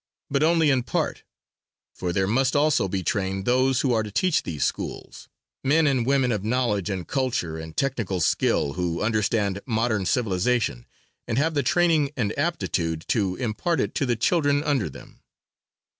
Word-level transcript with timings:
But 0.31 0.41
only 0.41 0.71
in 0.71 0.81
part, 0.81 1.21
for 1.93 2.11
there 2.11 2.25
must 2.25 2.55
also 2.55 2.87
be 2.87 3.03
trained 3.03 3.45
those 3.45 3.81
who 3.81 3.93
are 3.93 4.01
to 4.01 4.09
teach 4.09 4.41
these 4.41 4.63
schools 4.63 5.29
men 5.63 5.85
and 5.85 6.07
women 6.07 6.31
of 6.31 6.43
knowledge 6.43 6.89
and 6.89 7.07
culture 7.07 7.59
and 7.59 7.77
technical 7.77 8.19
skill 8.19 8.73
who 8.73 8.99
understand 9.03 9.61
modern 9.67 10.07
civilization, 10.07 10.87
and 11.27 11.37
have 11.37 11.53
the 11.53 11.61
training 11.61 12.09
and 12.17 12.35
aptitude 12.35 13.05
to 13.09 13.35
impart 13.35 13.79
it 13.79 13.93
to 13.93 14.07
the 14.07 14.15
children 14.15 14.63
under 14.63 14.89
them. 14.89 15.19